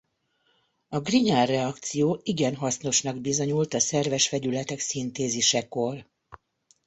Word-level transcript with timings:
A 0.87 0.99
Grignard-reakció 0.99 2.19
igen 2.23 2.55
hasznosnak 2.55 3.19
bizonyult 3.21 3.73
a 3.73 3.79
szerves 3.79 4.29
vegyületek 4.29 4.79
szintézisekor. 4.79 6.05